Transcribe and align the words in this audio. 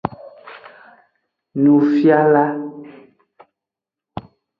Nufiala. 1.61 2.45